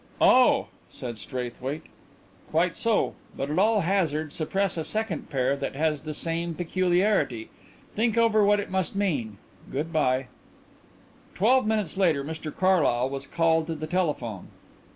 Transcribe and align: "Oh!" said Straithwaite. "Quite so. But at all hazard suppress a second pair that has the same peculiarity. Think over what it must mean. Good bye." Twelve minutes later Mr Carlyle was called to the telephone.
"Oh!" 0.19 0.69
said 0.89 1.19
Straithwaite. 1.19 1.83
"Quite 2.49 2.75
so. 2.75 3.13
But 3.37 3.51
at 3.51 3.59
all 3.59 3.81
hazard 3.81 4.33
suppress 4.33 4.75
a 4.75 4.83
second 4.83 5.29
pair 5.29 5.55
that 5.55 5.75
has 5.75 6.01
the 6.01 6.13
same 6.15 6.55
peculiarity. 6.55 7.49
Think 7.93 8.17
over 8.17 8.43
what 8.43 8.59
it 8.59 8.71
must 8.71 8.95
mean. 8.95 9.37
Good 9.71 9.93
bye." 9.93 10.25
Twelve 11.35 11.67
minutes 11.67 11.97
later 11.99 12.23
Mr 12.23 12.51
Carlyle 12.51 13.11
was 13.11 13.27
called 13.27 13.67
to 13.67 13.75
the 13.75 13.85
telephone. 13.85 14.47